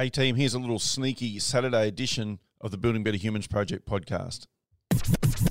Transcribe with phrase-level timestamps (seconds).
[0.00, 4.46] Hey, team, here's a little sneaky Saturday edition of the Building Better Humans Project podcast.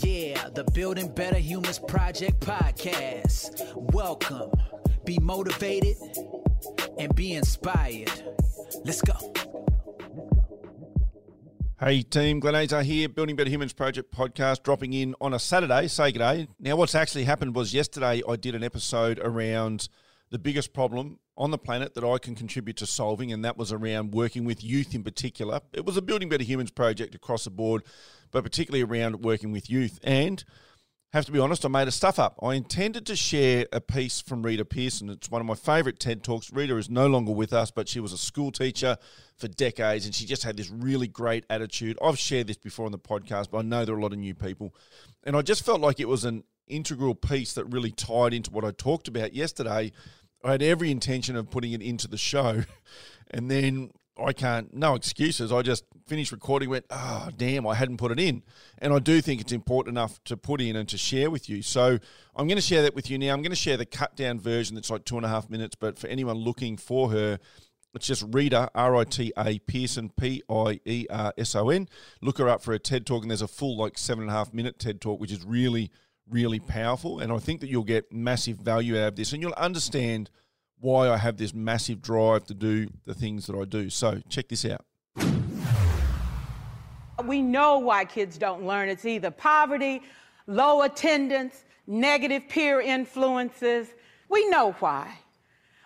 [0.00, 3.74] Yeah, the Building Better Humans Project podcast.
[3.92, 4.50] Welcome.
[5.04, 5.96] Be motivated
[6.98, 8.10] and be inspired.
[8.86, 9.34] Let's go.
[11.78, 15.88] Hey, team, Glenn Azar here, Building Better Humans Project podcast, dropping in on a Saturday.
[15.88, 16.48] Say good day.
[16.58, 19.90] Now, what's actually happened was yesterday I did an episode around
[20.30, 23.72] the biggest problem on the planet that I can contribute to solving, and that was
[23.72, 25.60] around working with youth in particular.
[25.72, 27.84] It was a Building Better Humans project across the board,
[28.30, 29.98] but particularly around working with youth.
[30.02, 30.44] And
[31.12, 32.38] have to be honest, I made a stuff up.
[32.42, 35.08] I intended to share a piece from Rita Pierson.
[35.08, 36.52] It's one of my favourite TED Talks.
[36.52, 38.98] Rita is no longer with us, but she was a school teacher
[39.36, 41.98] for decades and she just had this really great attitude.
[42.02, 44.18] I've shared this before on the podcast, but I know there are a lot of
[44.18, 44.74] new people.
[45.24, 48.64] And I just felt like it was an integral piece that really tied into what
[48.64, 49.92] I talked about yesterday.
[50.44, 52.64] I had every intention of putting it into the show.
[53.30, 55.52] And then I can't, no excuses.
[55.52, 58.42] I just finished recording, went, oh, damn, I hadn't put it in.
[58.78, 61.62] And I do think it's important enough to put in and to share with you.
[61.62, 61.98] So
[62.34, 63.32] I'm going to share that with you now.
[63.32, 65.76] I'm going to share the cut down version that's like two and a half minutes.
[65.76, 67.38] But for anyone looking for her,
[67.94, 71.88] it's just Rita, R I T A Pierson, P I E R S O N.
[72.20, 74.34] Look her up for a TED talk, and there's a full, like, seven and a
[74.34, 75.90] half minute TED talk, which is really,
[76.30, 77.20] really powerful.
[77.20, 80.30] And I think that you'll get massive value out of this, and you'll understand
[80.80, 83.90] why I have this massive drive to do the things that I do.
[83.90, 84.84] So check this out.
[87.24, 88.88] We know why kids don't learn.
[88.88, 90.02] It's either poverty,
[90.46, 93.88] low attendance, negative peer influences.
[94.28, 95.18] We know why.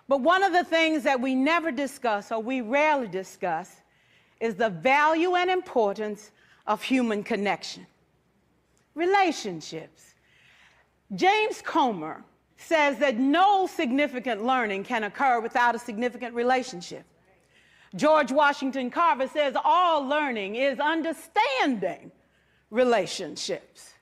[0.09, 3.77] But one of the things that we never discuss or we rarely discuss
[4.41, 6.33] is the value and importance
[6.67, 7.87] of human connection,
[8.95, 10.12] relationships.
[11.15, 12.25] James Comer
[12.57, 17.05] says that no significant learning can occur without a significant relationship.
[17.95, 22.11] George Washington Carver says all learning is understanding
[22.71, 23.93] relationships.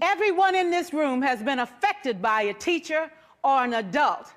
[0.00, 3.10] Everyone in this room has been affected by a teacher
[3.42, 4.32] or an adult.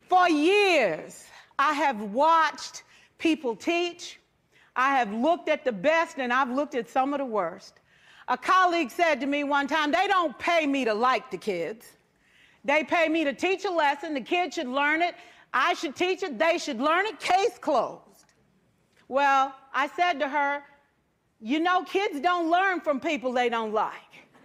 [0.00, 1.26] For years,
[1.58, 2.84] I have watched
[3.18, 4.18] people teach.
[4.74, 7.80] I have looked at the best and I've looked at some of the worst.
[8.30, 11.84] A colleague said to me one time, they don't pay me to like the kids.
[12.64, 14.14] They pay me to teach a lesson.
[14.14, 15.16] The kids should learn it.
[15.52, 16.38] I should teach it.
[16.38, 17.18] They should learn it.
[17.18, 18.26] Case closed.
[19.08, 20.62] Well, I said to her,
[21.40, 23.94] You know, kids don't learn from people they don't like.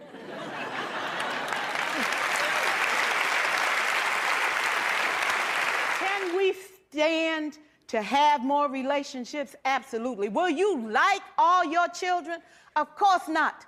[6.00, 6.56] Can we
[6.90, 9.54] stand to have more relationships?
[9.64, 10.28] Absolutely.
[10.28, 12.40] Will you like all your children?
[12.74, 13.64] Of course not.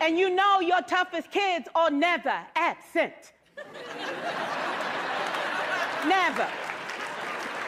[0.00, 3.32] And you know your toughest kids are never absent.
[6.06, 6.48] never.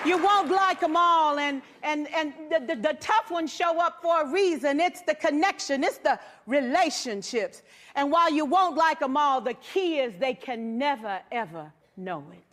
[0.05, 4.01] You won't like them all, and, and, and the, the, the, tough ones show up
[4.01, 4.81] for a reason.
[4.81, 7.61] It's the connection, it's the relationships.
[7.95, 12.25] And while you won't like them all, the key is they can never, ever know
[12.33, 12.50] it.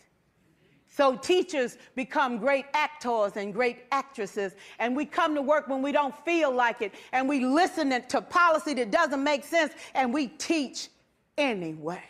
[0.97, 5.91] So teachers become great actors and great actresses, and we come to work when we
[5.91, 10.25] don't feel like it, and we listen to policy that doesn't make sense, and we
[10.25, 10.89] teach
[11.37, 12.01] anyway.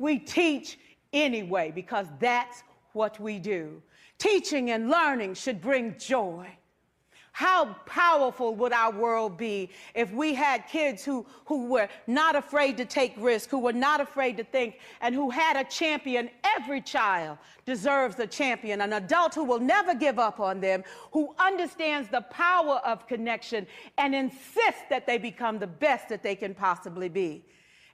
[0.00, 0.76] We teach
[1.12, 3.80] anyway because that's what we do.
[4.18, 6.48] Teaching and learning should bring joy.
[7.38, 12.76] How powerful would our world be if we had kids who, who were not afraid
[12.78, 16.30] to take risks, who were not afraid to think, and who had a champion?
[16.42, 20.82] Every child deserves a champion, an adult who will never give up on them,
[21.12, 23.68] who understands the power of connection
[23.98, 27.44] and insists that they become the best that they can possibly be.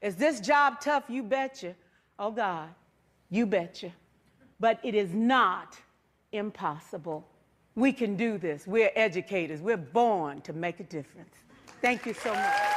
[0.00, 1.04] Is this job tough?
[1.10, 1.74] You betcha.
[2.18, 2.70] Oh, God,
[3.28, 3.92] you betcha.
[4.58, 5.76] But it is not
[6.32, 7.28] impossible.
[7.76, 8.66] We can do this.
[8.66, 9.60] We're educators.
[9.60, 11.34] We're born to make a difference.
[11.80, 12.74] Thank you so much.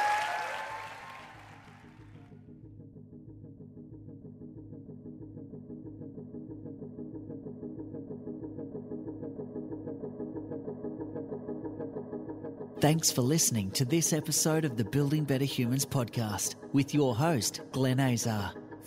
[12.80, 17.60] Thanks for listening to this episode of the Building Better Humans podcast with your host,
[17.72, 18.52] Glenn Azar.